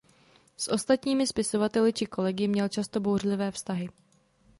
S 0.57 0.67
ostatními 0.71 1.27
spisovateli 1.27 1.93
či 1.93 2.05
kolegy 2.05 2.47
měl 2.47 2.67
často 2.67 2.99
bouřlivé 2.99 3.51
vztahy. 3.51 3.89